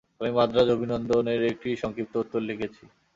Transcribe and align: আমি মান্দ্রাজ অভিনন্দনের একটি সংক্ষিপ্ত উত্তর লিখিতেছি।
আমি 0.21 0.31
মান্দ্রাজ 0.31 0.67
অভিনন্দনের 0.69 1.41
একটি 1.51 1.69
সংক্ষিপ্ত 1.83 2.13
উত্তর 2.17 2.41
লিখিতেছি। 2.41 2.83